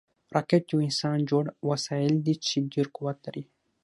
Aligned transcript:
راکټ 0.35 0.63
یو 0.71 0.79
انسانجوړ 0.87 1.45
وسایل 1.69 2.13
دي 2.25 2.35
چې 2.47 2.55
ډېر 2.73 2.87
قوت 2.95 3.17
لري 3.25 3.43